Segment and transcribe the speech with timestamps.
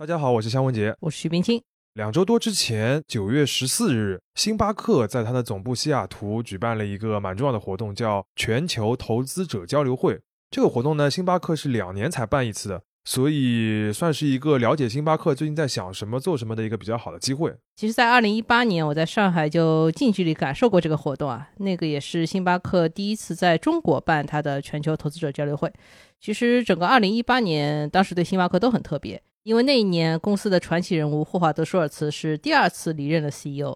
[0.00, 1.60] 大家好，我是香文杰，我是徐冰清。
[1.92, 10.18] 两周多之前，九月十四日，星巴克在它的总部西雅图举办了一个蛮重要的活动，叫全球投资者交流会。
[10.50, 17.54] 这个活动呢，星巴克是两年才办一次的，所以算是一个了解星巴克最近在想什么、做什么的一个比较好的机会。
[17.76, 25.70] 其实，在二零一八年，我在上海就近距离感受过这个活动啊，那个也是星巴克第一次在中国办它的全球投资者交流会。
[26.18, 29.22] 其实，整个二零一八年，当时对星巴克都很特别。
[29.42, 33.74] 因为那一年公司的传奇人物霍华德·舒尔茨是第二次离任了 CEO，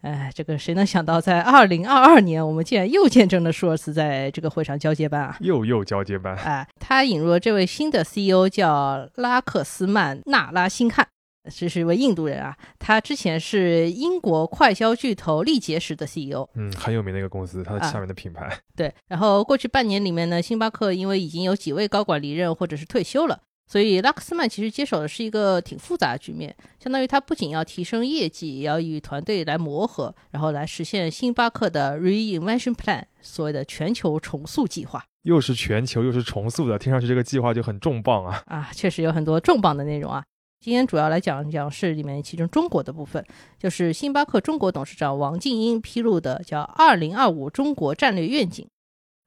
[0.00, 5.36] 哎，这个谁能想到，在二零二二年，我们竟然又见证了舒尔茨在这个会上交接班啊！
[5.40, 11.06] 又又交接班，哎，他引入了这位新的 CEO，叫拉克斯曼·纳拉辛汉，
[11.54, 12.56] 这是一位印度人啊。
[12.78, 18.50] 他之前是英国快消巨头力杰时的 CEO，嗯，很有名的一个公司，它的下面的品牌。
[18.74, 23.38] 对，然后过去半年里面呢，星巴克因为已经有几位高管离任或者是退休了。
[23.72, 35.02] 所以拉克斯曼其实接手的是一个挺复杂的局面，相当于他不仅要提升业绩，也要与团队来磨合，然后来实现星巴克的 Reinvention Plan，所谓的全球重塑计划。
[35.22, 38.42] 又是全球又是重塑的，听上去这个计划就很重磅啊！
[38.44, 40.22] 啊，确实有很多重磅的内容啊。
[40.60, 43.24] 今天主要来讲讲是里面其中中国的部分，
[43.58, 48.68] 就是星巴克中国董事长王静英披露的叫“二零二五中国战略愿景”。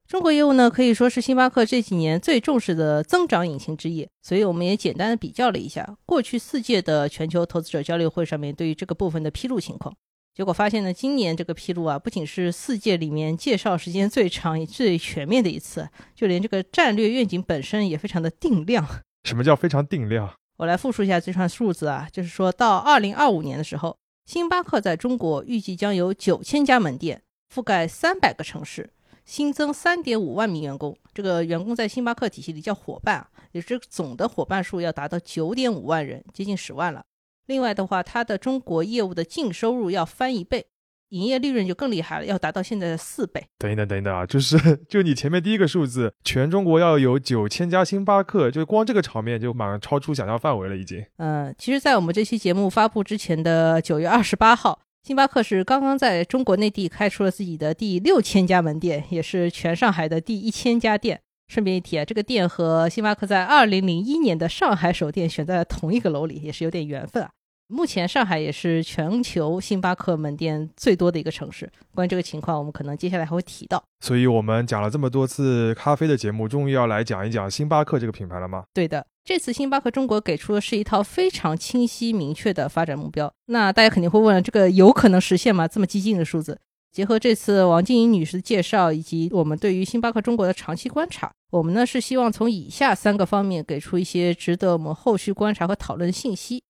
[0.08, 9.92] 中国业务呢，可以说是星巴克这几年最重视的增长引擎之一，所以我们也简单的比较了一下过去四届的全球投资者交流会上面对于这个部分的披露情况，
[10.32, 18.86] 结果发现呢，今年这个披露啊，不仅是四届里面介绍时间最长、 最全面的一次，就连这个战略愿景本身也非常的定量。
[19.24, 20.32] 什么叫非常定量？
[20.58, 28.90] 我来复述一下这串数字啊，就是说到二零二五年的时候，星巴克在中国预计将有九千家门店，覆盖三百个城市。
[29.26, 37.04] 新增三点五万名员工，这个员工在星巴克体系里叫伙伴啊，也是总的伙伴数要达到九点五万人，接近十万了。
[37.46, 40.66] 另外的话，它的中国业务的净收入要翻一倍，
[41.08, 43.44] 营业利润就更厉害了，要达到现在的四倍。
[43.58, 44.56] 等一等，等一等啊，就是
[44.88, 51.04] 就你前面第一个数字，全中国要有九千家星巴克，就光这个场面就马上超出想象范围了，已经。
[51.16, 54.85] 嗯，其实，在我们这期节目发布之前的九月二十八号。
[55.06, 61.20] 星巴克是刚刚在中国内地开出了自己的第六千家门店，也是全上海的第一千家店。
[61.46, 67.30] 顺便一提啊，这个店和星巴克在二零零一年的上海首店选在了同一个楼里，也是有点缘分啊。
[67.68, 71.70] 目前上海也是全球星巴克门店最多的一个城市。
[71.94, 73.80] 关于这个情况，我们可能接下来还会提到。
[74.00, 78.64] 所以我们讲了这么多次咖啡的节目，终于要来讲一讲星巴克这个品牌了吗？
[78.74, 79.06] 对的。
[79.26, 83.34] 这次星巴克中国给出的是一套非常清晰明确的发展目标。
[83.46, 85.66] 那大家肯定会问，这个有可能实现吗？
[85.66, 86.56] 这么激进的数字？
[86.92, 96.62] 结合这次王静怡女士的介绍，以及我们对于星巴克中国的长期观察，我们呢是希望从以下三个方面给出一些值得我们后续观察和讨论的信息。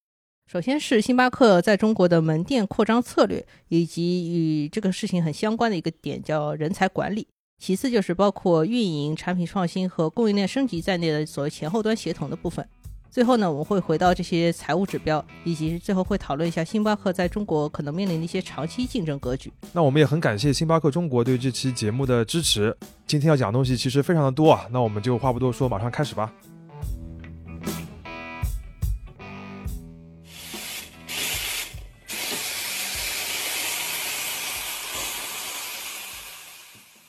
[0.51, 7.27] 首先是星巴克在中国的门店扩张策略，以及与这个事情很相关的一个点，叫人才管理。
[7.59, 12.67] 其次就是包括运营、产品创新和供应链升级在内的所谓前后端协同的部分。
[13.11, 19.51] 最后呢，我们会回到这些财务指标，以及最后会讨论一下星巴克在中国可能面临的一些长期竞争格局。
[19.73, 22.77] 那我们也很感谢星巴克中国对这期节目的支持。
[23.07, 26.31] 今天要讲的东西其实非常的多啊，那我们就话不多说，马上开始吧。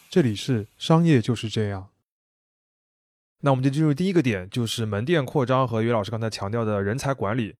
[0.09, 1.89] 这里是商业就是这样。
[3.41, 7.55] 那我们就进入第一个点，就是门店扩张和于老师刚才强调的人才管理。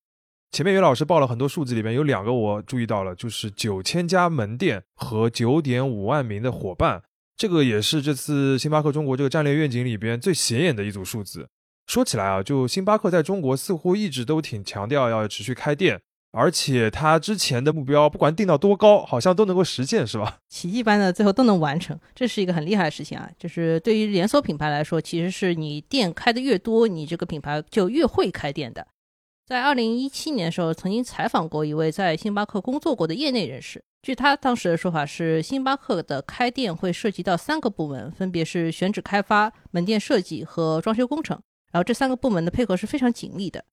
[0.50, 7.02] 前面于老师报了很多数字，里面有两个我注意到了，就是九千家门店和九点五万名的伙伴，
[7.36, 11.50] 这个也是这次星巴克中国这个战略愿景里边最显眼的一组数字。
[11.86, 16.00] 说起来啊，就星巴克在中国似乎一直都挺强调要持续开店。
[16.30, 20.38] 而且他之前的目标，不管定到多高，好像都能够实现，是吧？
[20.48, 23.28] 奇迹般的最后都能完成，这是一个很厉害的事情啊！
[23.38, 28.86] 就是对于连锁品牌来说，其实是你店开的越多，你这个品牌就越会开店的。
[29.46, 41.40] 在二零一七年的时候，曾经采访过一位在星巴克工作过的业内人士，据他当时的说法是，星巴克的开店会涉及到三个部门，分别是选址开发、门店设计和装修工程，
[41.72, 43.64] 然后这三个部门的配合是非常紧密的。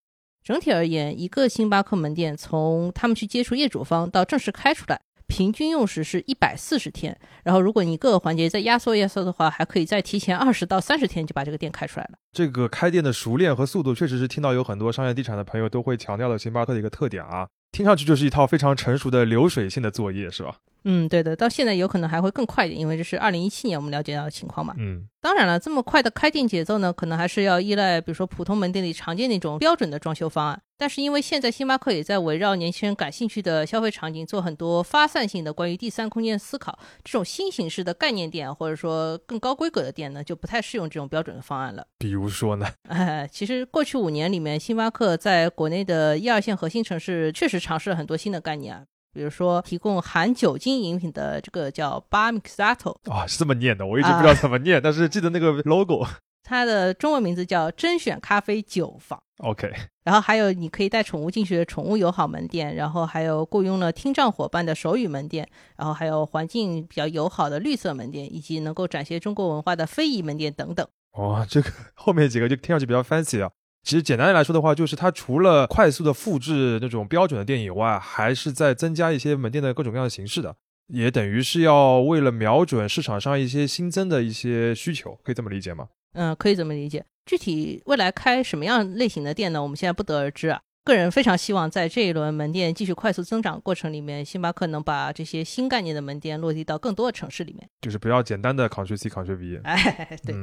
[0.45, 7.17] 整体而言，一个星巴克门店从他们去接触业主方到正式开出来，平均用时是一百四十天。
[7.43, 12.19] 然后，如果你各个环节再压缩压缩的话，还可以再提前二十到三十天就把这个店开出来了。
[12.31, 17.47] 这个开店的熟练和速度，确实是听到有很多商业地产的朋友都会强调的星巴克的一个特点啊。
[17.71, 20.57] 听上去就是一套非常成熟的流水线的作业，是吧？
[20.85, 24.73] 嗯，对的，到现在有可能还会更快一点，因为这是二零一七年我们了解到的情况嘛。
[24.77, 30.61] 嗯，当然了，这么快的开店节奏呢，可能还是要依赖，比如说普通门店里常见那种标准的装修方案。
[30.77, 41.87] 但是因为现在星巴克也在围绕年轻人感兴趣的消费场景做很多发散性的关于第三空间思考，这种新形式的概念店或者说更高规格的店呢，就不太适用这种标准的方案了。
[41.97, 42.67] 比如说呢？
[42.89, 48.83] 哎，其实过去五年里面，星巴克在国内的一二线核心城市确实尝试了很多新的概念啊。
[49.15, 56.05] 比如说，提供含酒精饮品的这个叫 Bar Mixato 啊，是这么念的，我一直不知道怎么念，但是记得那个 logo，
[56.43, 59.17] 它的中文名字叫甄选咖啡酒坊。
[59.37, 59.71] OK，
[60.03, 65.47] 然后还有你可以带宠物进去的宠物友好门店，然后还有雇佣了听障伙伴的手语门店，
[65.77, 70.85] 然后还有环境比较友好的绿色门店，以及能够展现中国文化的非遗门店等等。
[71.17, 73.49] 哇，这个后面几个就听上去比较 fancy 啊。
[73.85, 80.55] 其实简单来说的话，就是它除了快速的复制那种标准的店以外，还是在增加一些门店的各种各样的形式的，
[80.87, 85.87] 也等于是要为了瞄准市场上一些新增的一些需求，可以这么理解吗？
[86.13, 87.05] 嗯，可以这么理解。
[87.27, 89.61] 具体未来开什么样类型的店呢？
[89.61, 90.59] 我们现在不得而知啊。
[90.83, 99.61] 个人非常希望在这一轮门店继续快速增长过程里面，星巴克能把这些新概念的门店落地到更多的城市里面，就是不要简单的 Ctrl C Ctrl V。
[99.63, 100.35] 哎，对。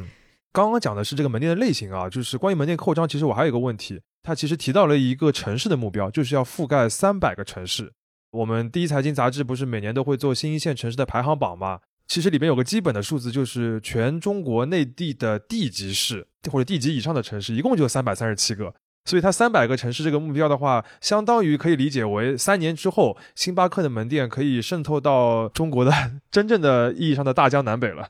[0.53, 7.93] 刚刚讲的是这个门店的类型啊，就是关于门店扩张，其实我还有一个问题，它其实提到了一个城市的目标，就是要覆盖三百个城市。
[8.33, 11.81] 我们第一财经杂志不是每年都会做新一线城市的排行榜吗？
[12.07, 18.75] 其实里面有个基本的数字，就是全中国内地的地级市或者地级以上的城市，一共就三百三十七个。
[19.05, 25.91] 所以它三百个城市这个目标的话，相当于可以理解为三年之后，星巴克的门店可以渗透到中国的
[26.31, 28.09] 真正的意义上的大江南北了。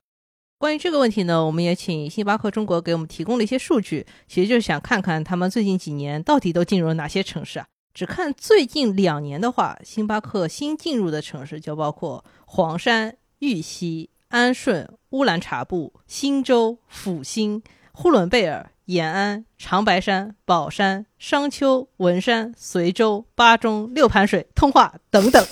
[0.62, 7.66] 关于这个问题呢，我们也请星巴克中国给我们提供了一些数据，其实就是想看看他们最近几年到底都进入了哪些城市啊？
[7.92, 17.60] 只看最近两年的话，星巴克新进入的城市就包括黄山、玉溪、安顺、乌兰察布、新州、阜新、
[17.90, 18.70] 呼伦贝尔。
[18.86, 25.46] 延安、长白山、宝山、商丘、文山、随州、巴中、六盘水、通化等等，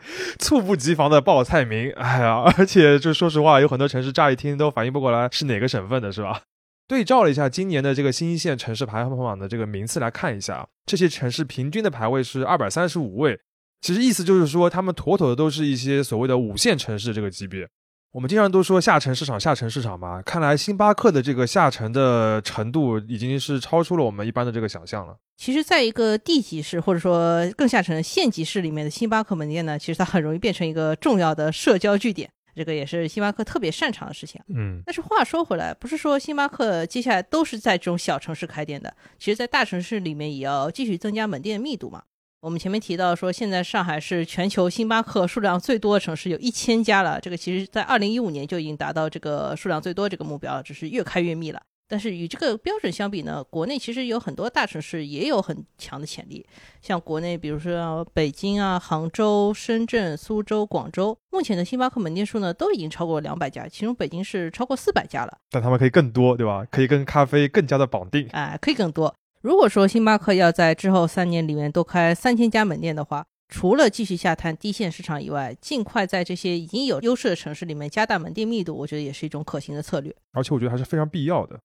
[0.38, 1.90] 猝不及防的报菜名。
[1.92, 6.42] 哎呀，而且就说实话，有很多城市乍一听都反应不过来是哪个省份的，是吧？
[6.88, 13.38] 对照了一下今年的这个新一线城市排行榜的这个名次来看一下，这些城市平均的排位是二百三十五位，
[13.80, 17.68] 其实意思就是说，他们妥妥的都是一些所谓的五线城市这个级别。
[18.12, 20.20] 我们经常都说下沉市场，下沉市场嘛。
[20.20, 25.16] 看来星巴克的这个下沉的程度已经是超出了我们一般的这个想象了。
[25.38, 34.38] 其实，在一个地级市或者说更下沉的县级市里面的星巴克门店呢，其实它很容易变成一个重要的社交据点，这个也是星巴克特别擅长的事情。
[34.54, 42.02] 嗯，但是话说回来，不是说星巴克接下来都是在这种小城市开店的，其实，在大城市里面也要继续增加门店密度嘛。
[42.42, 47.20] 我们前面提到说，现在上海是全球星巴克数量最多的城市，有一千家了。
[47.20, 51.62] 这个其实，在二零一五年就已经达到这个数量最多这个目标，只是越开越密了。
[51.86, 56.44] 但是与这个标准相比呢，国内其实有很多大城市也有很强的潜力。
[56.80, 65.38] 像国内，比如说北京啊、杭州、深圳、苏州、广州，目前的星巴克门店数呢都已经超过两百家，其中北京是超过四百家了。
[65.48, 66.66] 但他们可以更多，对吧？
[66.72, 68.26] 可以跟咖啡更加的绑定。
[68.32, 69.14] 哎，可以更多。
[69.42, 80.14] 如果说星巴克要在之后三年里面多开三千家门店的话，除了继续下探低线市场以外，尽快在这些已经有优势的城市里面加大门店密度，我觉得也是一种可行的策略。
[80.30, 81.58] 而且我觉得还是非常必要的。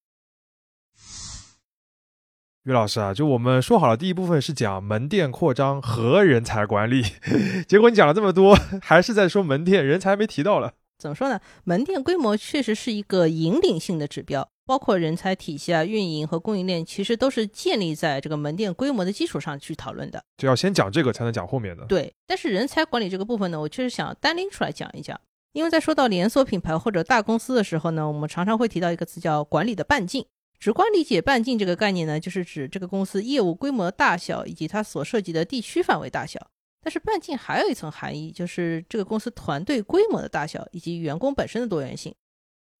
[2.63, 7.03] 于老师啊，就我们说好了，第一部分是讲门店扩张和人才管理，
[7.69, 10.73] 结果你讲了这么多，还是在说门店，人才没提到了。
[10.97, 11.39] 怎么说呢？
[11.63, 14.49] 门店规模确实是一个引领性的指标。
[14.67, 20.21] 包括人才体系啊、运营和供应链，其实都是建立在这个门店规模的基础上去讨论的。
[20.37, 21.85] 就要先讲这个，才能讲后面的。
[21.85, 25.19] 对，但是人才管理这个部分呢，我确实想单拎出来讲一讲。
[25.53, 30.25] 因为在说到连锁品牌或者大公司的时候呢，我们常常会提到一个词叫管理的半径。
[30.59, 36.45] 直观理解半径这个概念呢，就是指这个公司业务规模的大小以及它所涉及的地区范围大小。
[36.83, 42.13] 但是半径还有一层含义，就是这个公司团队规模的大小以及员工本身的多元性。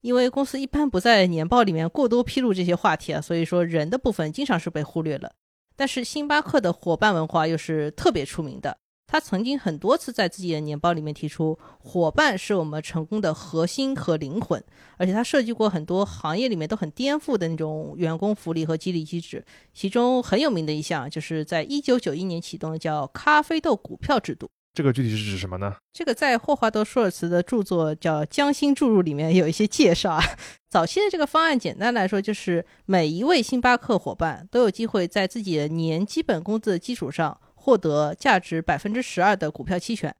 [0.01, 5.33] 因为公司一般不在年报里面过多披露这些话题啊，所以说人的部分经常是被忽略了。
[5.75, 14.63] 但是星巴克的伙伴文化又是特别出名的，他曾经很多次在自己的年报里面提出，伙伴是我们成功的核心和灵魂，
[14.97, 24.49] 而且他设计过很多行业里面都很颠覆的那种员工福利和激励机制，其中很有名的一项就是在一九九一年启动的叫咖啡豆股票制度。
[24.77, 25.73] 这个具体是指什么呢？
[25.91, 30.23] 这个在霍华德·舒尔茨的著作叫《将心注入》里面有一些介绍啊。
[30.69, 40.13] 早期的这个方案，简单来说就是每一位星巴克伙伴都有机会在自己的年基本工资的基础上获得价值百分之十二的股票期权。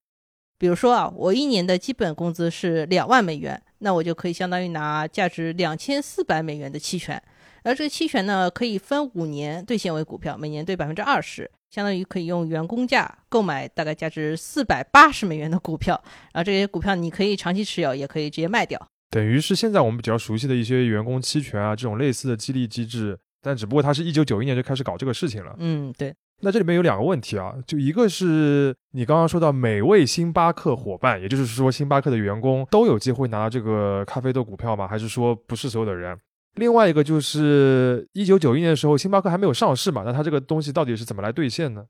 [0.58, 7.22] 比如说啊，我一年的基本工资是两万美元，那我就可以相当于拿价值两千四百美元的期权，
[7.62, 16.02] 而这个期权呢，可以分五年兑现为股票，每年兑百分之二十，相当于可以用员工价购买大概价值四百八十美元的股票，
[16.34, 18.80] 然后这些股票你可以长期持有，也可以直接卖掉。
[19.10, 25.56] 等于是现在我们比较熟悉的一些员工期权啊，这种类似的激励机制，但只不过它是一九九一年就开始搞这个事情了。
[25.60, 26.14] 嗯，对。
[26.42, 34.88] 那这里面有两个问题啊，就一个是你刚刚说到每位星巴克伙伴，也就是说星巴克的员工都有机会拿到这个咖啡豆股票吗？
[34.88, 36.16] 还是说不是所有的人？
[36.58, 41.86] 另外一个就是一九九一年的时候，星巴克还没有上市嘛，那它这个东西到底是怎么来兑现呢？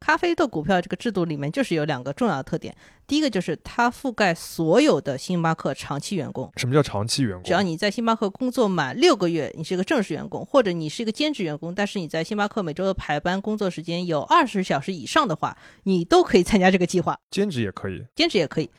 [0.00, 2.74] 咖啡豆股票这个制度里面就是有两个重要的特点，
[3.06, 6.50] 第一个就是它覆盖所有的星巴克长期员工。
[6.56, 7.42] 什么叫长期员工？
[7.42, 17.18] 只要你在星巴克工作满六个月，你是一个正式员工，或者你是一个兼职员工，但是你在星巴克每周的排班工作时间有二十小时以上的话，你都可以参加这个计划。
[17.30, 18.70] 兼职也可以，兼职也可以。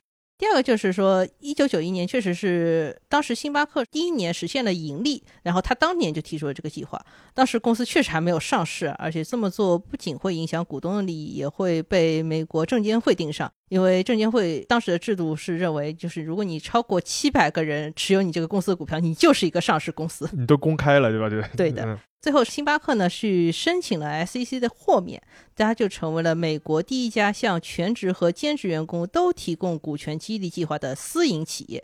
[0.42, 7.00] 第二个就是说，一九九一年确实是当时星巴克第一年实现了盈利，然后他当年就提出了这个计划。
[7.36, 13.52] 当时公司确实还没有上市，而且这么做不仅会影响股东的利益，也会被美国证监会盯上。
[13.70, 20.28] 因为证监会当时的制度是认为，就是如果你超过七百个人持有你这个公司的股票，你就是一个上市公司。
[20.34, 21.30] 你都公开了，对吧？
[21.30, 22.00] 对对的。
[22.22, 25.20] 最后，星巴克呢是申请了 SEC 的豁免，
[25.56, 31.84] 它就成为了美国第一家向全职和兼职员工都提供股权激励计划的私营企业。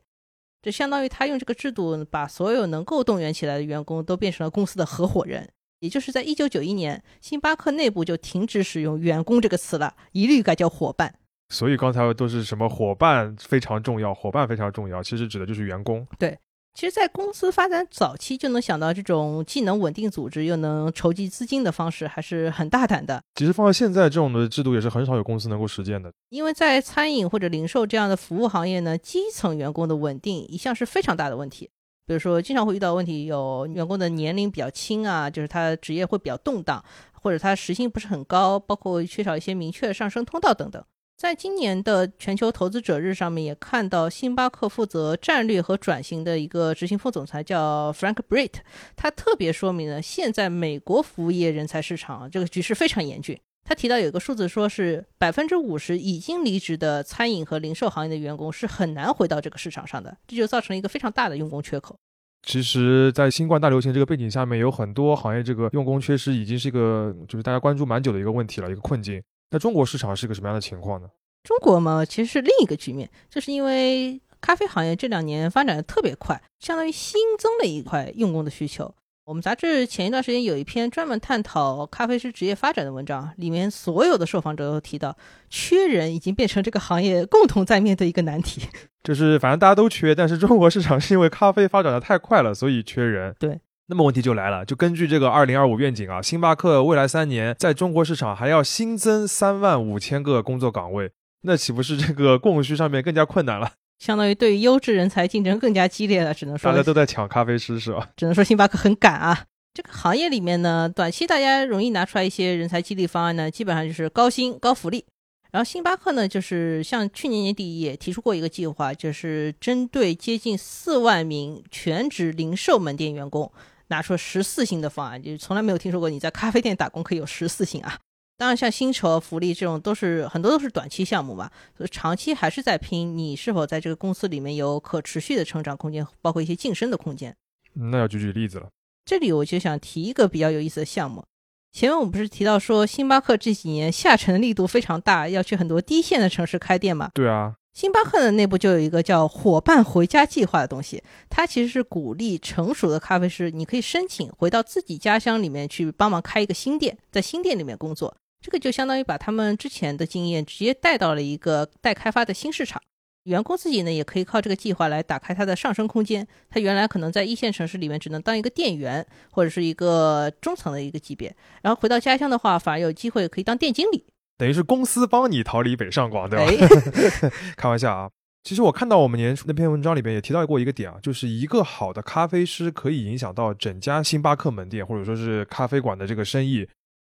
[0.61, 5.49] 这相当于他用这个制度把所有能够动员起来的员工都变成了公司的合伙人。
[5.79, 11.15] 也就是在一九九一年，星巴克内部就停止使用“员工”这个词了，一律改叫伙伴。
[11.49, 16.05] 所以刚才都是什么伙伴非常重要，伙伴非常重要，其实指的就是员工。
[16.19, 16.37] 对，
[16.77, 23.19] 其实，在公司发展早期就能想到这种既能稳定组织又能筹集资金的方式，还是很大胆的。
[23.33, 26.13] 其实放到现在，这种的制度也是很少有公司能够实践的。
[26.29, 31.67] 因为在餐饮或者零售这样的服务行业呢，基层员工的稳定一向是非常大的问题。
[32.05, 40.83] 比如说，经常会遇到问题，有员工的年龄比较轻啊，就是他职业会比较动荡，或者他时薪不是很高，包括缺少一些明确的上升通道等等。
[41.17, 48.53] 在今年的全球投资者日上面，也看到星巴克负责战略和转型的一个执行副总裁叫 Frank Britt，
[48.95, 53.35] 他特别说明了现在美国服务业人才市场这个局势非常严峻。
[53.63, 61.97] 他提到有一个数字，说是百分之五十已经离职的餐饮和零售行业的员工是很难回到这个市场上的，这就造成了一个非常大的用工缺口。
[62.43, 69.19] 其实，在新冠大流行这个背景下面，有很多行业这个用工缺失已经是一个就是大家关注蛮久的一个问题了，一个困境。
[69.49, 71.07] 那中国市场是个什么样的情况呢？
[71.43, 78.93] 中国嘛，其实是另一个局面，就是因为咖啡行业这两年发展的特别快，相当于新增了一块用工的需求。
[79.23, 85.17] 我们杂志前一段时间有一篇专门探讨咖啡师职业发展的文章，里面所有的受访者都提到，
[85.49, 88.61] 缺人已经变成这个行业共同在面对一个难题。
[89.03, 93.33] 就是反正大家都缺，但是中国市场是因为咖啡发展的太快了，所以缺人。
[93.39, 93.59] 对。
[93.89, 101.09] 那么问题就来了，就根据这个二零二五愿景啊，星巴克未来三年在中国市场还要新增三万五千个工作岗位，
[101.43, 103.71] 那岂不是这个 供需上面更加困难了？
[103.97, 108.09] 相当于对于优质人才竞争更加激烈了，只能说大家都在抢咖啡师是吧？
[108.17, 109.45] 只能说星巴克很赶啊。
[109.73, 115.05] 这个行业里面呢，短期大家容易拿出来一些人才激励方案呢，基本上就是高薪高福利。
[115.51, 123.49] 然后星巴克呢，就是像去年年底也提出过一个计划，就是针对接近四万名全职零售门店员工。
[123.87, 127.97] 拿出十四薪的方案，就是从来没有听说过你在咖啡店打工可以有十四薪啊！
[128.37, 137.35] 当然，像薪酬、福利这种都是很多都是短期项目嘛，所以长期还是在拼你是否在这个公司里面有可持续的成长空间，包括一些晋升的空间。
[137.73, 138.69] 那要举举例子了。
[139.05, 141.23] 这里我就想提一个比较有意思的项目。
[141.71, 147.09] 前面我们不是提到说星巴克这几年下沉的力度非常大，要去很多低线的城市开店嘛？
[147.13, 147.55] 对啊。
[147.77, 158.17] 星巴克的内部就有一个叫“伙伴回家计划”的东西，它其实是鼓励成熟的咖啡师，你可以申请回到自己家乡里面去帮忙开一个新店，在新店里面工作。
[158.41, 162.81] 这个就相当于把他们之前的经验直接带到了一个待开发的新市场。
[163.25, 166.27] 员工自己呢，也可以靠这个计划来打开他的上升空间。
[166.49, 174.03] 他原来可能在一线城市里面只能当一个店员或者是一个中层的一个级别，然后回到家乡的话，反而有机会可以当店经理。
[174.37, 176.79] 等于是公司帮你逃离北上广，对吧？
[177.57, 178.09] 开玩笑啊！
[178.43, 186.59] 其实我看到我们年初那篇文章里边也提到过一个点啊，就是一个好的咖啡师可以影响到整家星巴克门店或者说是咖啡馆的这个生意，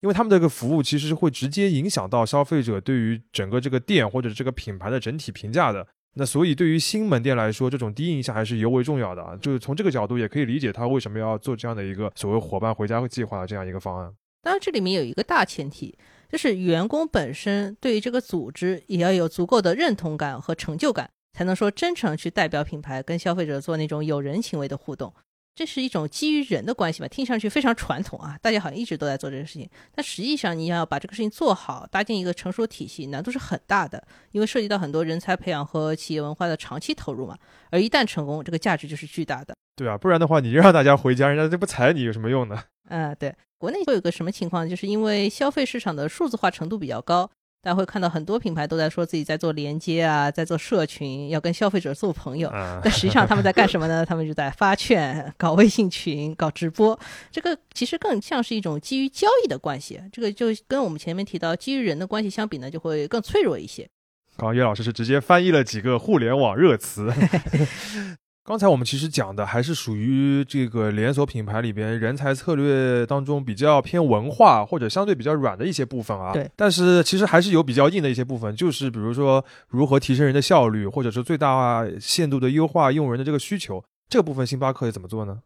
[0.01, 5.87] 因为他们这个服务其实会直接影响到消费者对于整个这个店或者这个品牌的整体评价的。
[6.15, 9.37] 那所以对于新门店来说，这种第一印象还是尤为重要的啊。
[9.39, 14.11] 就是从这个角度也可以理解他为什么要做这样的一个所谓伙伴回家计划的这样一个方案。
[14.41, 15.95] 当然，这里面有一个大前提。
[16.29, 25.13] 就是员工本身对于这个组织也要有足够的认同感和成就感，才能说真诚去代表品牌跟消费者做那种有人情味的互动。
[25.59, 34.01] 这是一种基于人的关系吧，听上去非常传统啊，大家好像一直都在做这个事情，但实际上你要把这个事情做好，搭建一个成熟体系，难度是很大的，
[34.31, 37.37] 因为涉及到很多人才培养和企业文化的长期投入嘛。
[37.71, 39.53] 而一旦成功，这个价值就是巨大的。
[39.75, 42.63] 对啊，不然的话，你让大家回家，人家就不睬你，有什么用呢？
[42.87, 47.29] 嗯，对，国内会有个什么情况，就是因为消费市场的数字化程度比较高。
[47.61, 52.49] 大家会看到很多品牌都在说自己在做连接啊，在做社群，要跟消费者做朋友。
[52.81, 54.03] 但实际上他们在干什么呢？
[54.07, 56.97] 他们就在发券、搞微信群、搞直播。
[57.29, 60.01] 这个其实更像是一种基于交易的关系。
[60.13, 63.89] 这个就跟我们前面提到基于人的关系相比呢，就会更脆弱一些。
[64.37, 67.11] 刚刚岳老师是直接翻译了几个互联网热词。
[68.49, 76.33] 刚才我们其实讲的还是属于这个连锁品牌里边人才策略当中比较偏文化或者相对比较软的一些部分啊。
[76.33, 76.49] 对。
[76.55, 85.41] 但是其实还是有比较硬的一些部分，就是比如说如何提升人的效率，或者是最大限度的优化用人的这个需求，这个部分星巴克怎么做呢？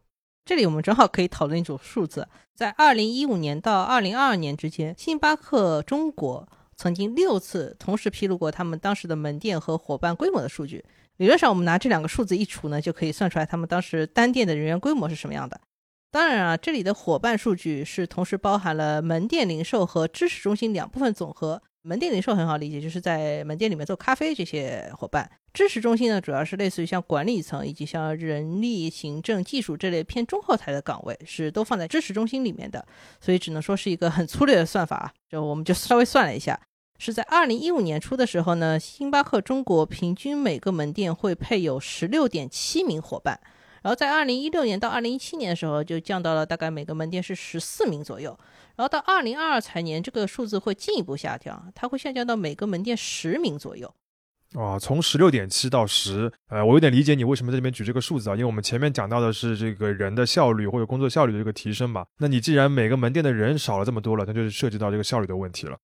[0.46, 10.82] 这里我们正好可以讨论一组数字，在二零一五年到二零二二年之间，星巴克中国曾经六次同时披露过他们当时的门店和伙伴规模的数据。
[11.16, 15.60] 理论上，我们拿这两个数字一除呢，就可以算出来他们当时单店的人员规模是什么样的。
[16.10, 21.62] 当然啊，这里的伙伴数据是同时包含了门店零售和知识中心两部分总和。
[21.86, 32.82] 门店零售很好理解，就是在门店里面做咖啡这些伙伴；知识中心呢，主要是类似于像管理层以及像人力、行政、技术这类偏中后台的岗位，是都放在知识中心里面的。
[33.20, 36.58] 所以只能说是一个很粗略的算法啊，就我们就稍微算了一下。
[36.98, 43.40] 是在二零一五年初的时候呢，星巴克中国平均每个门店会配有十六点七名伙伴，
[43.82, 48.38] 然后在二零一六年到二零一七年的时候就降到了大概每个门店是十四名左右，
[48.76, 53.92] 然后到二零二二财年这个数字会进一步下降，它会下降到每个门店十名左右。
[54.54, 65.76] 啊，从十六点七到十，呃，我有点理解你为什么在这边举这个数字啊，因为我们前面讲到的是这个人的效率或者工作效率的这个提升嘛，那你既然每个门店的人少了这么多了，那就是涉及到这个效率的问题了。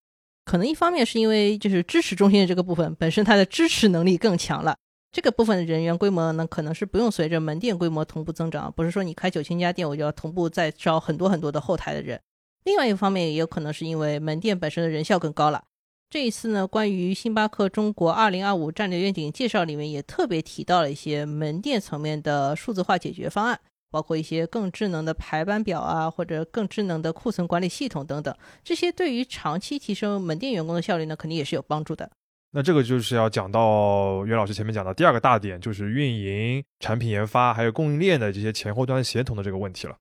[0.50, 4.76] 可能一方面是因为就是支持中心的这个部分本身它的支持能力更强了，
[5.12, 12.20] 这个部分的人员规模呢可能是不用随着门店规模同步增长，不是说你开九千家店我就要同步再招很多很多的后台的人。
[12.64, 15.62] 另外一方面也有可能是因为门店本身的人效更高了。
[16.10, 23.60] 这一次呢，关于星巴克中国二零二五战略愿景介绍里面也特别提到了一些门店层面的数字化解决方案。
[23.90, 32.10] 包括一些更智能的排班表啊，或者更智能的库存管理系统等等，这些对于长期提升门店员工的效率呢，肯定也是有帮助的。
[32.52, 39.96] 那这个就是要讲到袁老师前面讲的第二个大点，就是运营、产品研发还有供应链的这些前后端协同的这个问题了。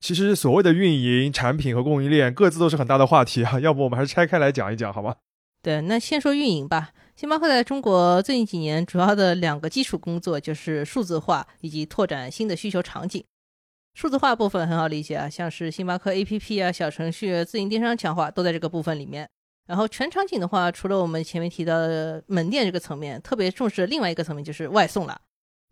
[0.00, 5.16] 其实所谓的运营、产品和供应链各自都是很大的话题啊，要不我们还是拆开来讲一讲，好吗？
[5.60, 6.90] 对，那先说运营吧。
[7.18, 13.24] 星巴克在中国最近几年主要的两个基础工作就是数字化以及拓展新的需求场景。
[13.94, 19.28] 数字化部分很好理解啊，像是星巴克 APP 啊、小程序、自营电商强化都在这个部分里面。
[19.66, 25.20] 然后全场景的话，除了我们前面提到的门店这个层面，特别重视另外一个层面就是外送了。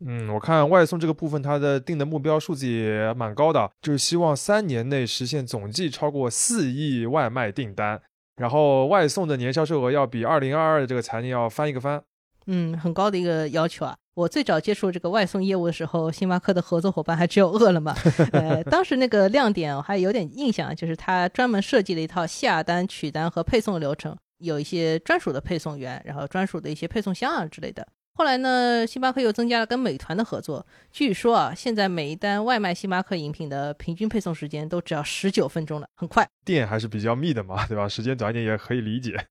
[0.05, 8.03] 嗯，我看外送这个部分，它的定的目标数字也蛮高的，就是希望三年内实现总计超过四亿外卖订单。
[8.37, 12.03] 然后外送的年销售额要比二零二二的这个财年要翻一个番，
[12.47, 13.97] 嗯，很高的一个要求啊！
[14.15, 17.95] 我最早接触这个外送业务的时候，星巴克的合作伙伴还只有饿了么。
[18.33, 27.87] 呃，当时那个亮点我还有点印象，就是他专门设计了一套下单、取单和配送流程，有一些专属的配送员，然后专属的一些配送箱啊之类的。
[28.19, 30.67] 后来呢，星巴克又增加了跟美团的合作。
[30.91, 36.27] 据说啊，现在每一单外卖星巴克饮品的平均配送时间都只要十九分钟了，很快。
[36.43, 37.87] 店还是比较密的嘛，对吧？
[37.87, 39.27] 时间短一点也可以理解。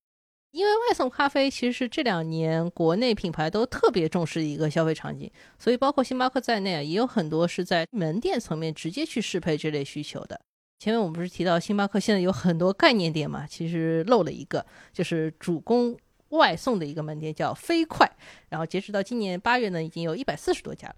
[0.51, 10.39] 因为外送咖啡其实是这两年国内品牌都特别重视的一个消费场景，所以包括星巴克在内啊，也有很多是在门店层面直接去适配这类需求的。
[10.77, 13.47] 前面我们不是提到星巴克现在有很多概念店嘛？
[13.47, 15.97] 其实漏了一个，就是主攻。
[16.29, 18.09] 外送的一个门店叫飞快，
[18.49, 20.95] 然后截止到今年八月呢，已经有一百四十多家了。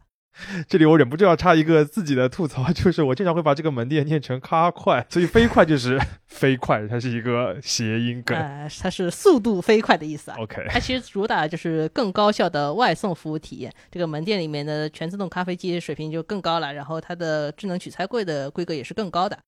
[0.68, 8.38] 这里我忍不住要插一个自己的吐槽，就是我经常会把这个门店念成咖快， 所以飞快就是 飞快，它是一个谐音梗。
[8.38, 10.38] 呃，它是速度飞快的意思啊。
[10.40, 13.74] OK，它其实主打就是更高效的外送服务体验。
[13.90, 19.40] 这个门店里面的全自动咖啡机水平就更高了，然后它的智能取餐柜的规格也是更高的。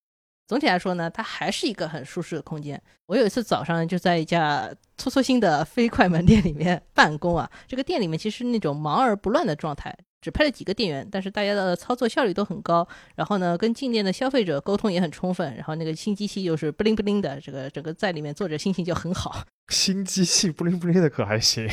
[0.49, 2.81] 总体来说呢，它还是一个很舒适的空间。
[3.05, 19.43] 我有一次早上就在一家搓搓新的 飞快门店里面办公啊，这个店里面其实那种忙而不乱的状态，只配了几个店员，但是大家的操作效率都很高，然后呢，跟进店的消费者沟通也很充分，然后那个新机器又是不灵不灵的，这个整个在里面坐着心情就很好。
[19.71, 21.69] 新机器不灵不灵的可还行，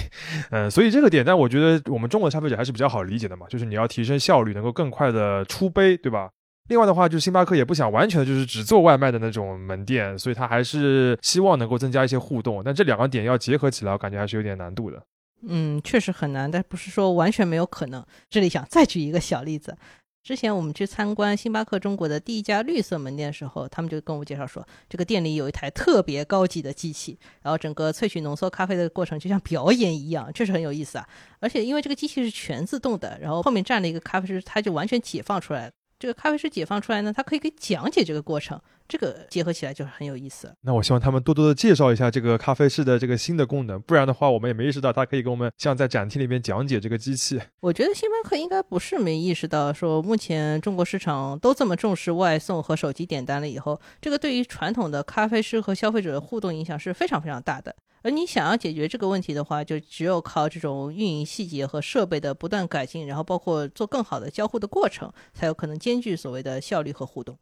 [0.51, 6.29] 嗯，所以这个点，但我觉得我们中国消费者还是比较好理解的嘛，就是你要提升效率，能够更快的出杯，对吧？
[6.69, 12.63] 另外的话，就是星巴克也不想完全的就是只做外卖的那种门店，所以他还是希望能够增加一些互动。
[12.65, 15.03] 但这两个点要结合起来，我感觉还是有点难度的。
[15.47, 18.05] 嗯，确实很难，但不是说完全没有可能。
[18.29, 19.77] 这里想再举一个小例子，
[20.25, 31.07] 之前我们去参观星巴克中国的第一家绿色门店的时候，他们就跟我介绍说，这个店里有一台特别高级的机器，然后整个萃取浓缩咖啡的过程就像表演一样，确实很有意思啊。
[31.39, 35.71] 而且因为这个机器是全自动的，然后后面站了一个咖啡师，他就完全解放出来。
[35.99, 40.55] 这个咖啡师解放出来呢，他可以给讲解这个过程，这个结合起来就是很有意思。
[40.61, 47.41] 那我希望他们多多的介绍一下这个咖啡师的这个新的功能，不然的话，我们也没意识到他可以给我们像在展厅里面讲解这个机器。
[47.61, 57.75] 我觉得星巴克应该不是没意识到，说目前中国市场都这么重视外送和手机点单了以后，这个对于传统的咖啡师和消费者的互动影响是非常非常大的。
[58.07, 67.37] 而你想要解决这个问题的话，就只有靠这种运营细节和设备的不断改进，然后包括做更好的交互的过程，才有可能兼具所谓的效率和互动。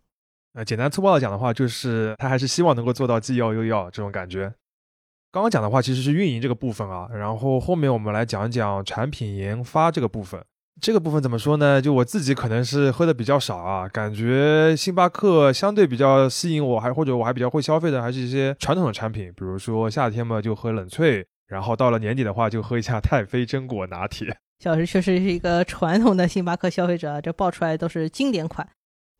[0.54, 4.54] 呃，简单粗暴的讲的话，就是他还是希望能够做到既要又要这种感觉。
[5.30, 10.42] 刚刚讲的话其实是运营这个部分啊，然后后面我们来讲一讲产品研发这个部分。
[10.80, 11.80] 这个部分怎么说呢？
[11.80, 24.36] 就我自己可能是喝的比较少啊，感觉星巴克相对比较吸引我，还或者我还比较会消费的，还是一些传统的产品，比如说夏天嘛就喝冷萃，然后到了年底的话就喝一下太妃榛果拿铁。
[24.58, 28.68] 小石确实是一个传统的星巴克消费者，这爆出来都是经典款。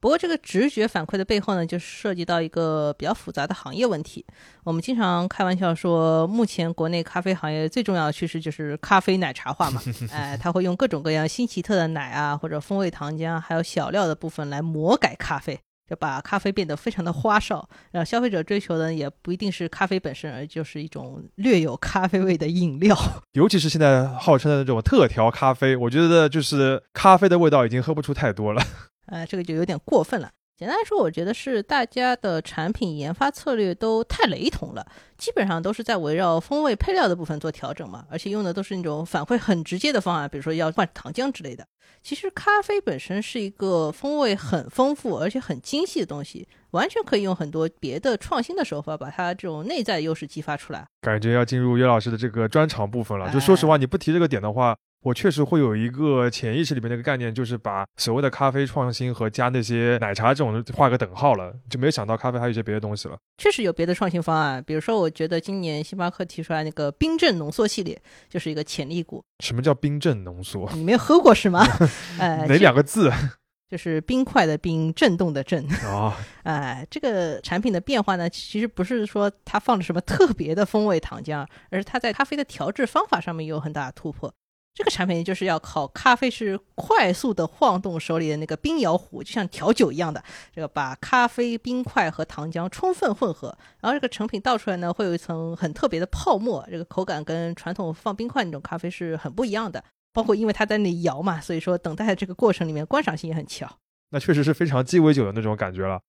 [0.04, 4.22] 不过，这个直觉反馈的背后呢，就涉及到一个比较复杂的行业问题。
[4.62, 9.80] 我们经常开玩笑说，目前国内咖啡行业最重要的趋势就是咖啡奶茶化嘛。
[10.12, 17.66] 哎，他会用各种各样新奇特的奶啊，或者风味糖浆，还有小料的部分来魔改咖啡，就把咖啡变得非常的花哨。
[17.90, 22.94] 然后消费者追求的也不一定是咖啡本身，而就是一种略有咖啡味的饮料。
[23.32, 28.62] 尤其是现在号称的那种特调咖啡，我觉得就是咖啡的味道已经喝不出太多了。
[29.06, 30.30] 呃，这个就有点过分了。
[30.56, 34.86] 简单来说，我觉得是大家的产品研发策略都太雷同了，
[35.18, 41.66] 基本上都是在围绕风味配料的部分做调整嘛，而且用的都是那种反馈很直接的方案，比如说要换糖浆之类的。
[42.04, 50.86] 其实咖啡本身是一个风味很丰富而且很精细的东西，完全可以用很多别的创新的手法把它这种内在优势激发出来。
[51.00, 53.28] 感觉要进入岳老师的这个专场部分了。
[53.32, 54.76] 就说实话，你不提这个点的话。
[55.04, 63.18] 我确实会有一个潜意识里面的一个概念，就是把所谓的咖啡创新和加那些奶茶这种画个等号了，就没有想到咖啡还有一些别的东西了。
[63.36, 69.22] 确实有别的创新方案，比如说，我觉得今年星巴克提出来那个冰镇浓缩系列就是一个潜力股。
[69.40, 70.70] 什么叫冰镇浓缩？
[70.72, 71.62] 你没有喝过是吗？
[72.18, 73.12] 呃，哪两个字？
[73.68, 75.66] 就是冰块的冰，震动的震。
[75.84, 76.12] 哦，
[76.44, 84.32] 哎， 这个产品的变化呢，其实不是说它放了什么特别的风味糖浆，而是它在咖啡的调制方法上面有很大的突破。
[84.74, 99.82] 这个产品就是要靠咖啡师快速的晃动手里的那个冰摇壶，就像调酒一样的，这个把咖啡冰块和糖浆充分混合，然后这个成品倒出来呢，会有一层很特别的泡沫，这个口感跟传统放冰块那种咖啡是很不一样的。
[100.12, 103.68] 包括因为它在那里摇嘛，所以说等待的这个过程里面观赏性也很强。
[104.10, 106.00] 那确实是非常鸡尾酒的那种感觉了。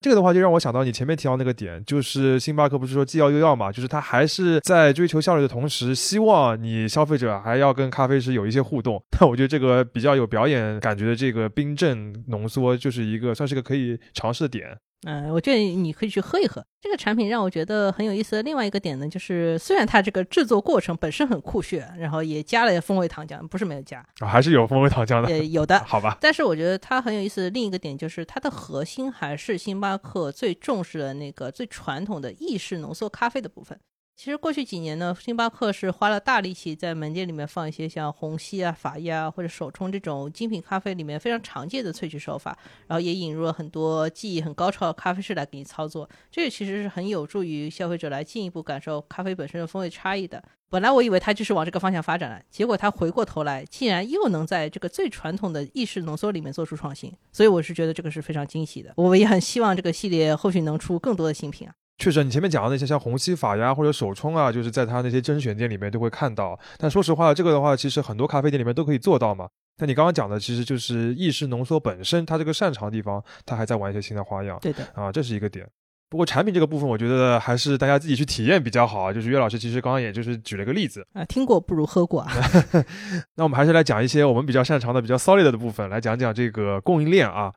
[0.00, 9.02] 这个的话就让我想到你前面提到那个点，就是星巴克不是说既要又要嘛，就是它还是在追求效率的同时，希望你消费者还要跟咖啡师有一些互动。
[9.10, 14.74] 但 我觉得这个比较有表演感觉的这个冰镇浓缩，就是一个算是个可以尝试的点。
[15.06, 17.28] 嗯，我建议你可以去喝一喝这个产品。
[17.28, 26.18] 让我觉得很有意思的另外一个点呢，就是虽然它这个制作过程本身很酷炫，然后也加了风味糖浆，不是没有加，还是有风味糖浆的，也有的， 好吧。
[26.20, 33.78] 但是我觉得它很有意思的另一个点就是它的核心还是星巴克最重视的那个最传统的意式浓缩咖啡的部分。
[34.22, 42.54] 其实过去几年呢，星巴克是花了大力气在门店里面放一些像虹吸啊、法椰啊或者手冲这种精品咖啡里面非常常见的萃取手法，
[42.86, 46.06] 然后也引入了很多技艺很高超的咖啡师来给你操作。
[46.30, 50.44] 这个其实是很有助于消费者来进一步感受咖啡本身的风味差异的。
[50.68, 58.92] 本来我以为它就是往这个方向发展了，结果它回过头来竟然又能在这个最传统的意式浓缩里面做出创新，所以我是觉得这个是非常惊喜的。
[58.96, 61.72] 我也很希望这个系列后续能出更多的新品啊。
[62.00, 66.58] 确实，你前面讲的那些像虹吸法呀或者手冲啊，就是在它那些甄选店里面都会看到。
[66.78, 69.46] 但说实话，这个的话，其实很多咖啡店里面都可以做到嘛。
[69.76, 74.58] 但你刚刚讲的，其实就是意式浓缩本身它这个擅长的地方，它还在玩一些新的花样。
[74.62, 75.68] 对的，啊，这是一个点。
[76.08, 79.12] 不过产品这个部分，我觉得还是大家自己去体验比较好啊。
[79.12, 82.32] 就是岳老师其实刚刚也就是举了个例子啊，听过不如喝过啊。
[83.36, 87.52] 那我们还是来讲一些我们比较擅长的、比较 solid 的部分，来讲讲这个供应链啊。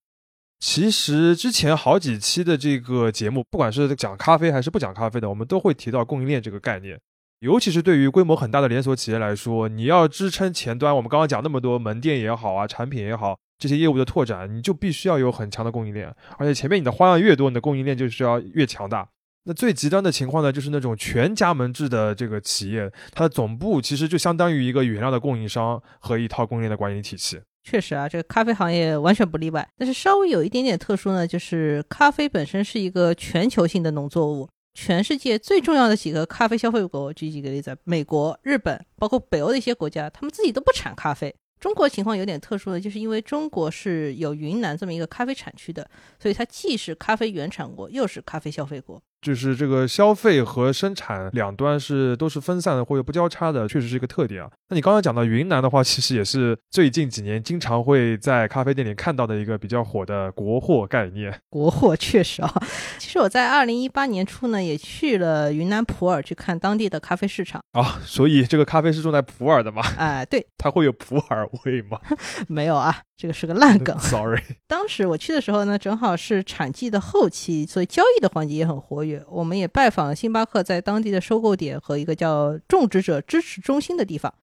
[0.63, 6.97] 其实之前好几期的这个节目，不管是讲咖啡还是不讲咖啡的，我们都会提到供应链这个概念。
[7.41, 13.37] 尤其是对于规模很大的连锁企业来说，你要支撑前端，我们刚刚讲那么多门店也好啊，产品也好。
[13.59, 19.05] 这些业务的拓展，你就必须要有很强的供应链，而且前面你的花样越多，你的供应链就是要越强大。
[19.43, 27.41] 那最极端的情况呢，就是那种全加盟制的这个企业，它的总部其实就相当于一个原料的供应商和一套供应链的管理体系。
[27.63, 29.67] 确实啊，这个咖啡行业完全不例外。
[29.77, 41.33] 但是稍微有一点点特殊呢，就是咖啡本身是一个全球性的农作物，全世界最重要的几个咖啡消费国，举几个例子：美国、日本，包括北欧的一些国家，他们自己都不产咖啡。
[41.59, 49.01] 中国情况有点特殊的，就是因为中国是有云南这么一个咖啡产区的，所以它既是咖啡原产国，又是咖啡消费国。
[49.21, 54.51] 就是这个消费和生产两端是都是分散的或者不交叉的，确实是一个特点啊。
[54.73, 61.31] 那你刚刚讲到云南的话，其实也是最近几年经常会在咖啡店里看到的一个比较火的国货概念。
[61.47, 62.51] 国货确实啊，
[62.97, 67.99] 其实我在二零一八年初呢，也去了云南普洱去看当地的咖啡市场啊。
[68.03, 69.83] 所以这个咖啡是种在普洱的吗？
[69.95, 72.01] 哎，对，它会有普洱味吗？
[72.49, 73.95] 没有啊，这个是个烂梗。
[73.99, 79.23] Sorry， 当时我去的时候呢，正好是产季的后期，所以交易的环节也很活跃。
[79.29, 84.33] 我们也拜访了星巴克在当地的收购点和一个叫种植者支持中心的地方。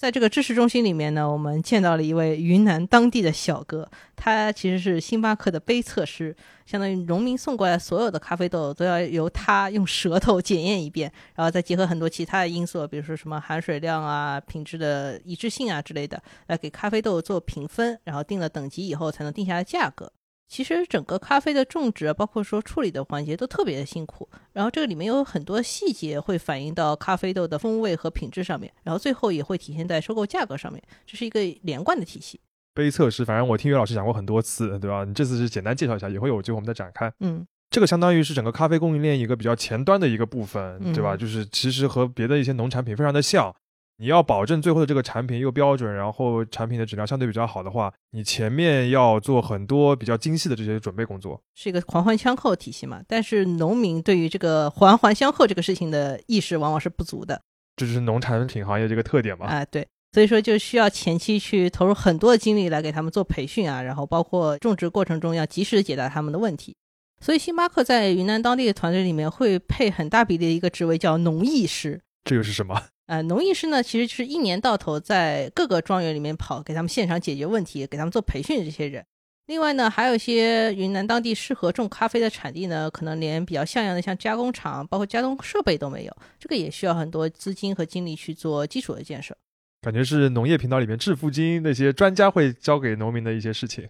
[0.00, 3.86] 在这个知识中心里面呢，我们见到了一位云南当地的小哥，
[4.16, 6.34] 他其实是星巴克的杯测师，
[6.64, 20.10] 相当于农民送过来所有的咖啡豆都要由他用舌头检验一遍，然后再结合很多其他的因素，比如说什么含水量啊、品质的一致性啊之类的，来给咖啡豆做评分，然后定了等级以后才能定下来价格。
[20.50, 32.40] 其实整个咖啡的种植，包括说处理的环节都特别的辛苦，然后这个里面有很多细节会反映到咖啡豆的风味和品质上面，然后最后也会体现在收购价格上面，这是一个连贯的体系。
[32.74, 35.04] 杯测试，反正我听岳老师讲过很多次，对吧？
[35.04, 37.12] 你这次是简单介绍一下，以后有机会我们再展开。
[37.20, 41.16] 嗯，这个相当于是整个咖啡供应链一个比较前端的一个部分，对吧？
[41.16, 43.54] 就是其实和别的一些农产品非常的像。
[44.00, 53.02] 你要保证最后的这个产品又标准，然后产品的质量相对比较好的话，你前面要做很多比较精细的这些准备工作，是一个环环相扣体系嘛。
[53.06, 57.42] 但是农民对于这个环环相扣这个事情的意识往往是不足的，
[57.76, 59.44] 这就是农产品行业这个特点嘛。
[59.44, 66.74] 啊，对，所以说就需要前期去投入很多的精力来给他们做培训啊，然后包括种植过程中要及时的解答他们的问题。
[67.22, 72.84] 所以星巴克在云南当地的团队里面会配很大比例的一个职位叫农艺师，这又是什么？
[73.10, 79.04] 呃，农艺师呢，其实就是一年到头在各个庄园里面跑，给他们现场解决问题，给他们做培训的这些人。
[79.48, 89.36] 另外呢，还有一些云南当地适合种咖啡的产地呢，可能连比较像样的像加工厂，包括加工设备都没有，这个也需要很多资金和精力去做基础的建设。
[89.80, 93.88] 感觉是农业频道里面致富经那些专家会教给农民的一些事情。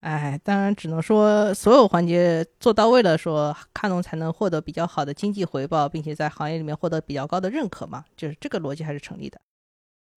[0.00, 9.38] 哎，当然只能说所有环节做到位了，说咖农才能获得比较好的经济回报，并且在行业里面获得比较高的认可嘛，就是这个逻辑还是成立的。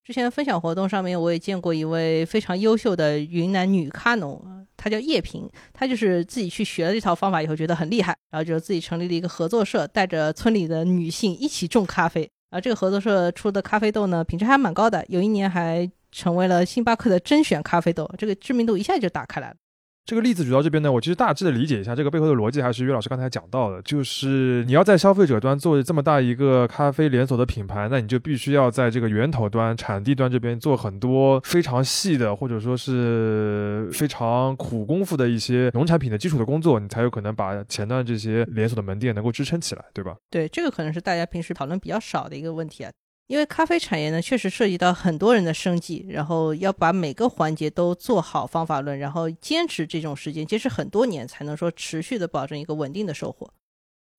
[0.06, 12.30] 之前分享活动上面，我也见过一位非常优秀的云南女咖农，她叫叶萍，她就是自己去学了这套方法以后觉得很厉害，然后就自己成立了一个合作社，带着村里的女性一起种咖啡。
[12.52, 19.56] 而，这个合作社出的咖啡豆呢，品质还蛮高的，有一年还成为了星巴克的甄选咖啡豆，这个知名度一下就打开来了。
[20.05, 40.17] 这个例子举到这边呢，我其实大致的理解一下这个背后的逻辑，还是于老师刚才讲到的，就是你要在消费者端做这么大一个咖啡连锁的品牌，那你就必须要在这个源头端、产地端这边做很多非常细的，或者说是非常苦功夫的一些农产品的基础的工作，你才有可能把前端这些连锁的门店能够支撑起来，对吧？
[40.29, 42.91] 对，这个可能是大家平时讨论比较少的一个问题啊。
[43.27, 53.51] 因为咖啡产业呢，确实涉及到很多人的生计，然后要把每个环节都做好方法论，然后坚持这种时间，坚持很多年，才能说持续的保证一个稳定的收获。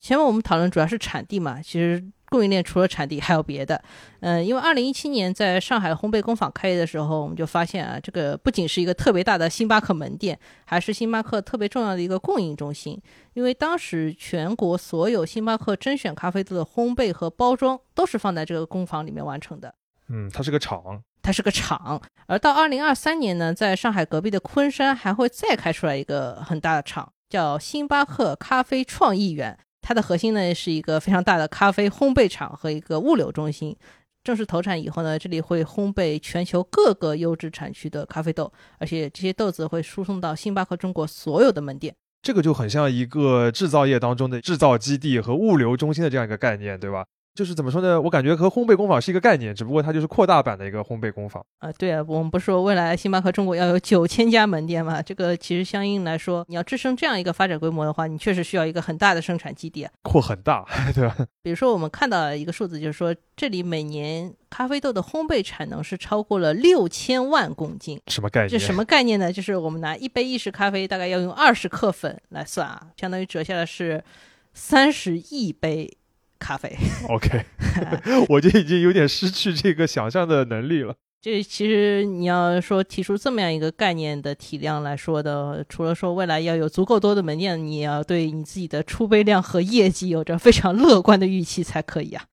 [0.01, 2.05] 前面我们讨论主要是产地嘛，其实。
[2.35, 3.81] 供应链除了产地还有别的，
[4.19, 13.01] 嗯，因为二零一七年在上海烘焙工坊开业的时候，我们就发现啊，这个不仅是一个特别大的星巴克门店，还是星巴克特别重要的一个供应中心。
[13.35, 19.73] 因为当时全国所有星巴克甄选咖啡豆的烘焙和包装都是放在这个工坊里面完成的。
[20.09, 22.03] 嗯，它是个厂，它是个厂。
[22.27, 29.57] 而到二零二三年呢，在上海隔壁的昆山还会再开出来一个很大的厂，叫星巴克咖啡创意园。
[29.87, 33.77] 它的核心呢是一个非常大的咖啡烘焙厂和一个物流中心。
[34.25, 41.95] 正式投产以后呢，这里会烘焙全球各个优质产区的咖啡豆，而且这些豆子会输送到星巴克中国所有的门店。
[42.23, 47.05] 这个就很像一个制造业当中的制造基地和物流中心的这样一个概念，对吧？
[47.35, 48.01] 就是怎么说呢？
[48.01, 51.73] 我感觉和烘焙工坊是一个概念，只不过它就是扩大版的一个烘焙工坊啊。
[51.73, 55.03] 对啊，我们不是说未来星巴克中国要有九千家门店嘛？
[55.03, 61.27] 这个其实相应来说，你要支撑这样一个发展规模的话，你确实需要一个很大的生产基地，扩很大， 对吧？
[61.43, 68.01] 比如说我们看到一个数字，就是说这里每年咖啡豆的烘焙产能是超过了六千万公斤。
[68.07, 68.49] 什么概念？
[68.51, 69.33] 这什么概念呢？
[69.33, 74.05] 就是我们拿一杯意式咖啡大概要用二十克粉来算啊，相当于折下来是
[74.53, 75.99] 三十亿杯。
[76.39, 76.77] 咖啡，
[77.09, 77.45] OK，
[78.29, 80.95] 我就已经有点失去这个想象的能力了。
[81.21, 92.25] 这其实你要说提出这么样一个概念的体量来说的，除了说未来要有足够多的门店，你要对你自己的出杯量和业绩有着非常乐观的预期才可以啊。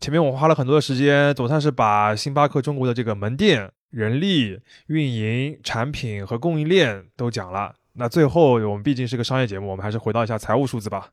[0.00, 7.74] 前面我花了很多的时间，总算是把星巴克中国的这个门店、人力、运营、产品和供应链都讲了。
[7.92, 11.10] 那最后我们毕竟是个商业节目，我们还是回到一下财务数字吧。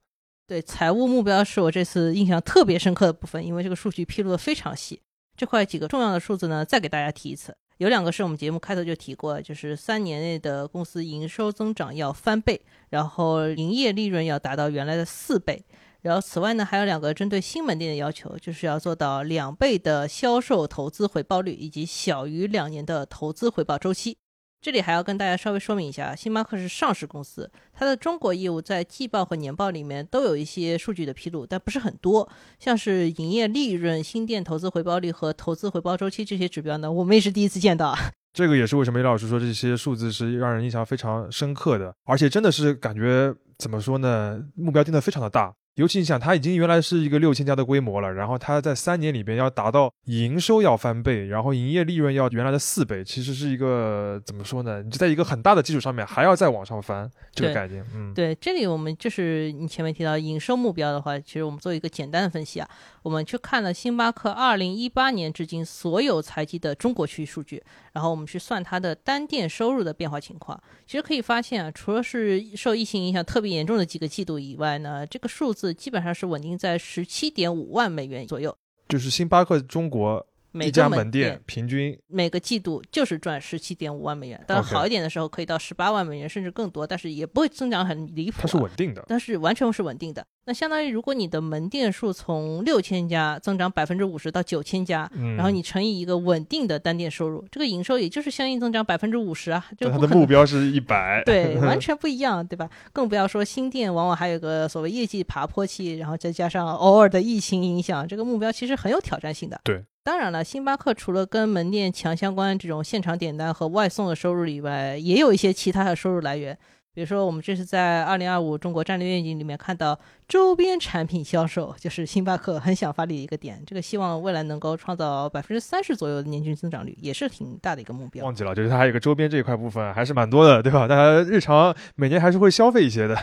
[0.49, 4.99] 对财务目标是我这次印象特别深刻的部分，因为这个数据披露的非常细。
[5.37, 7.55] 这块几个重要的数字呢，再给大家提一次。
[7.77, 12.59] 有两个是我们节目开头就提过，就是三年内的公司营收增长要翻倍，
[12.89, 15.63] 然后营业利润要达到原来的四倍。
[16.01, 24.17] 然后此外呢，还有两个针对新门店的要求，就是要做到两倍的销售投资回报率，以及小于两年的投资回报周期。
[24.61, 32.29] 这里还要跟大家稍微说明一下，星巴克是上市公司，它的中国业务在季报和年报里面都有一些数据的披露，但不是很多。
[32.59, 37.97] 像是营业利润、新店投资回报率和投资回报周期这些指标呢，我们也是第一次见到。
[38.33, 44.43] 这个也是为什么李老师说这些数字是让人印象非常深刻的，而且真的是感觉怎么说呢？
[44.55, 45.55] 目标定的非常的大。
[45.79, 54.83] 尤其你想，它已经原来是一个六千家的规模了，然后它在三年里边要达到营收要翻倍，然后营业利润要原来的四倍，其实是一个怎么说呢？
[54.83, 62.69] 你就在一个很大的基础上面还要再往上翻，这个概念，嗯，对，这里我们就是你前面提到营收目标的话，其实我们做一个简单的分析啊，
[63.01, 67.63] 我们去看了星巴克二零一八年至今所有财季的中国区数据，
[67.93, 75.73] 然后我们去算它的单店收入的变化情况，其实可以发现啊，除了是受疫情影响特别严重的几个季度以外呢，这个数字。
[75.73, 78.55] 基本上是稳定在十七点五万美元左右，
[78.89, 80.25] 就是星巴克中国。
[80.51, 88.39] 每家门店平均每个季度就是赚十七点五万美元，当然好一点的时候可以到十八万美元，甚至更多，但是也不会增长很离谱。
[88.41, 90.25] 它是稳定的，但是完全是稳定的。
[90.45, 99.63] 那相当于如果你的门店数从六千家增长百分之五十到九千家，然后你乘以一个稳定的单店收入，这个营收也就是相应增长百分之五十啊。
[99.77, 102.67] 就它的目标是一百， 对， 完全不一样，对吧？
[102.91, 109.61] 更不要说新店，往往还有个所谓业绩爬坡期，然后再加上偶尔的疫情影响，这个目标其实很有挑战性的。
[109.63, 109.83] 对。
[110.09, 116.57] 当然了，星巴克除了跟门店强相关这种现场点单和外送的收入以外，也有一些其他的收入来源。
[116.95, 123.61] 比如说，我们这是在二零二五中国战略愿景里面看到周边产品销售，就是星巴克很想发力的一个点。
[123.67, 128.25] 这个希望未来能够创造百分之三十左右的年均增长率，也是挺大的一个目标。
[128.25, 130.87] 忘记了，就是它还有个周边这一块部分，还是蛮多的，对吧？
[130.87, 133.15] 大家日常每年还是会消费一些的。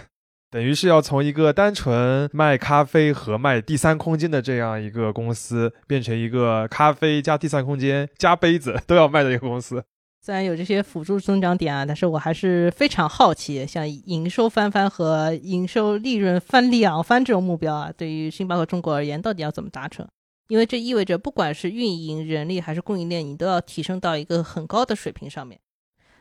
[0.50, 9.82] 等于是要从一个单纯卖咖啡和卖第三空间的这样一个公司，变成一个咖啡加第三空间加杯子都要卖的一个公司。
[10.22, 20.06] 虽然有这些辅助增长点啊，但是我还是非常好奇，像营收翻番和营收利润翻两番这种目标啊，对于星巴克中国而言，到底要怎么达成？
[20.48, 25.60] 因为这意味着不管是运营、人力还是供应链，你都要提升到一个很高的水平上面。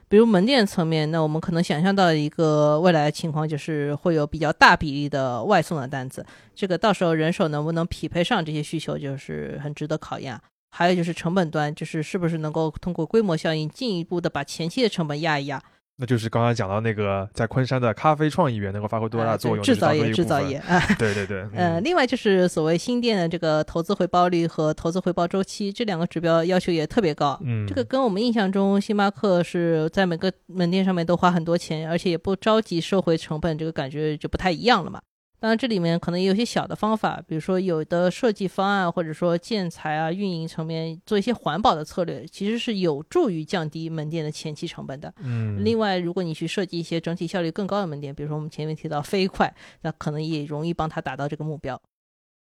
[0.08, 6.26] 比如门店层面，那我们可能想象到一个未来情况，就是会有比较大比例的外送的单子。
[6.54, 10.40] 这个到时候人手能不能匹配上这些需求，就是很值得考验。
[10.70, 15.64] 还有就是成本端，就是是不是能够通过规模效应进一步的把前期的成本压一压。
[15.98, 19.64] 那就是刚刚讲到那个在昆山的咖啡创意园能够发挥多大作用？
[19.64, 21.46] 制造业，制造业 啊，对对对。
[21.54, 27.40] 呃，另外就是所谓新店的这个投资回报率和投资回报周期这两个指标要求也特别高。
[27.44, 35.00] 嗯，这个跟我们印象中星巴克是在每个门店上面都花很多钱，而且也不着急收回成本，这个感觉就不太一样了嘛。
[35.46, 45.14] 当然，这里面可能也有些小的方法，比如说有的设计方案，或者说建材啊、运营层面做一些环保的策略，其实是有助于降低门店的前期成本的。
[45.20, 49.54] 嗯，另外，如果你去设计一些整体效率更高的门店，比如说我们前面提到飞快，
[49.84, 51.80] 那可能也容易帮他达到这个目标。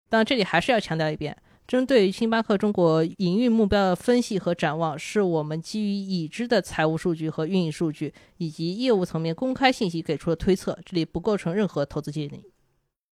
[0.10, 1.38] 当然，这里还是要强调一遍，
[1.68, 12.44] 针对星巴克中国营运目标的分析和展望，是我们基于已知的财务数据和运营数据以及业务层面公开信息给出的推测，这里不构成任何投资建议。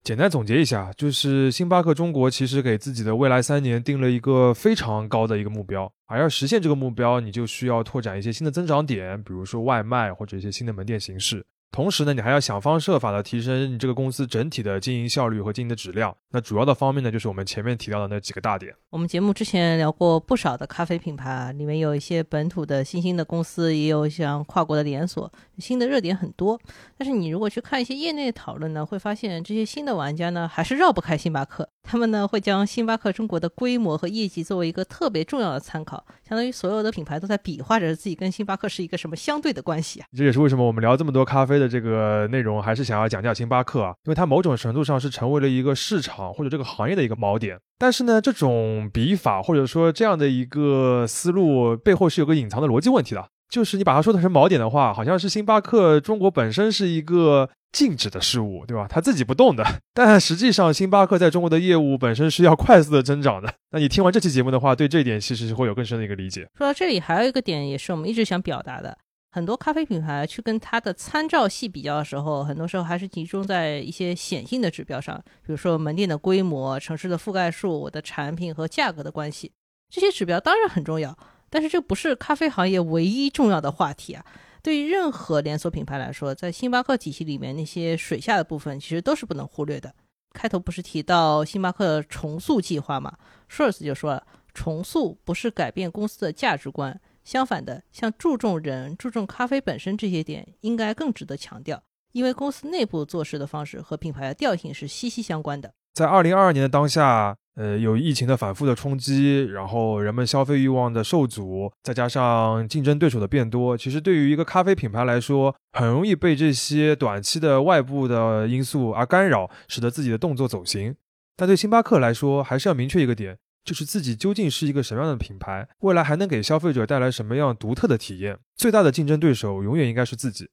[0.03, 11.45] 简单总结一下，就是星巴克中国其实给自己的未来三年定了一个非常高的一个目标，而要实现这个目标，你就需要拓展一些新的增长点，比如说外卖或者一些新的门店形式。
[11.73, 16.15] 同时呢，你还要想方设法的提升你这个公司整体的经营效率和经营的质量。
[16.29, 18.71] 那主要的方面呢，就是我们前面提到的那几个大点。
[18.91, 26.59] 我们节目之前聊过不少的咖啡品牌，里面有一些本土的新兴的公司，也有像跨国的连锁，新的热点很多。
[26.95, 31.67] 但是你如果去看一些业内讨论呢，会发现这些新的玩家呢，还是绕不开星巴克。
[31.81, 40.07] 他们呢会将星巴克中国的规模和业绩作为一个特别重要的参考，相当于所有的品牌都在比划着自己跟星巴克是一个什么相对的关系啊。
[40.15, 47.57] 这也是为什么我们聊这么多咖啡的的这个内容，还是想要讲讲星巴克啊，因为它某种程度上是成为了一个市场或者这个行业的一个锚点。
[47.79, 57.49] 但是呢，这种比法或者说这样的一个思路背后是有个隐藏的逻辑问题的，就是你把它说成锚点的话，好像是星巴克中国本身是一个。
[57.73, 58.85] 静止的事物，对吧？
[58.87, 59.65] 它自己不动的。
[59.95, 63.51] 但实际上，星巴克在中国的业务本身是要快速的增长的。
[63.71, 66.47] 那你听完这期节目的话，对这一点其实是会有更深的一个理解。
[66.55, 68.95] 说到这里，还有一个点也是我们一直想表达的：
[69.33, 79.51] 很多咖啡品牌去跟它的参照系比较的时候，很多时候还是集中在一些显性的指标上，比如说门店的规模、城市的覆盖数、我的产品和价格的关系。
[79.89, 81.17] 这些指标当然很重要，
[81.49, 84.23] 但是这不是咖啡行业唯一重要的话题啊。
[84.61, 89.91] 对于任何连锁品牌来说，在星巴克体系里面，那些水下的部分其实都是不能忽略的。
[90.31, 93.11] 开头不是提到星巴克重塑计划吗
[93.47, 105.73] 舒尔茨就说了，重塑不是改变公司的价值观，相反的，像注重人、注重咖啡本身这些点，应该更值得强调，因为公司内部做事的方式和品牌的调性是息息相关的。
[105.93, 107.35] 在二零二二年的当下。
[107.55, 120.95] 呃，有疫情的反复的冲击，然后人们消费欲望的受阻，再加上竞争对手的变多，其实对于一个咖啡品牌来说，很容易被这些短期的外部的因素而干扰，使得自己的动作走形。
[121.37, 128.37] 但对星巴克来说，还是要明确一个点，就是自己究竟是一个什么样的品牌，未来还能给消费者带来什么样独特的体验。
[128.55, 130.49] 最大的竞争对手永远应该是自己，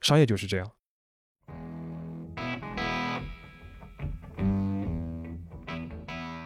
[0.00, 0.70] 商业就是这样。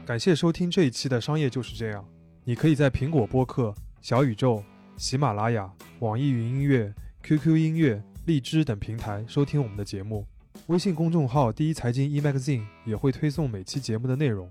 [0.04, 2.06] 感谢收听这一期的商业就是这样。
[2.44, 4.62] 你可以在苹果播客、小宇宙、
[4.98, 6.92] 喜马拉雅、网易云音乐、
[7.22, 10.26] QQ 音乐、荔枝等平台收听我们的节目。
[10.66, 14.50] 微信公众号“第一财经 eMagazine” 也会推送每期节目的内容。